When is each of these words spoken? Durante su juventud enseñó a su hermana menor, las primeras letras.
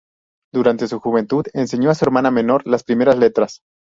Durante 0.51 0.87
su 0.87 0.99
juventud 0.99 1.45
enseñó 1.53 1.91
a 1.91 1.93
su 1.93 2.05
hermana 2.05 2.31
menor, 2.31 2.65
las 2.65 2.83
primeras 2.83 3.19
letras. 3.19 3.61